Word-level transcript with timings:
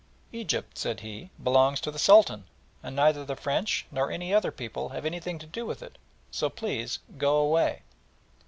"Egypt," 0.31 0.79
said 0.79 1.01
he, 1.01 1.29
"belongs 1.43 1.79
to 1.81 1.91
the 1.91 1.99
Sultan, 1.99 2.45
and 2.81 2.95
neither 2.95 3.23
the 3.23 3.35
French 3.35 3.85
nor 3.91 4.09
any 4.09 4.33
other 4.33 4.51
people 4.51 4.89
have 4.89 5.05
anything 5.05 5.37
to 5.37 5.45
do 5.45 5.63
with 5.63 5.83
it, 5.83 5.99
so 6.31 6.49
please 6.49 6.97
go 7.19 7.37
away." 7.37 7.83